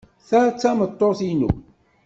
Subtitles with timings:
[0.27, 1.51] Ta d tameṭṭut-inu.